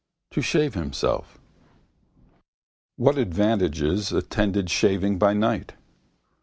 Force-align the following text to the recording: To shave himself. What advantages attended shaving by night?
To 0.31 0.41
shave 0.41 0.73
himself. 0.73 1.37
What 2.95 3.19
advantages 3.19 4.11
attended 4.11 4.67
shaving 4.71 5.19
by 5.19 5.33
night? 5.35 5.75